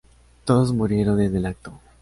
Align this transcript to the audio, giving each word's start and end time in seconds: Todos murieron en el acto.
Todos 0.45 0.73
murieron 0.73 1.21
en 1.21 1.35
el 1.35 1.45
acto. 1.45 1.79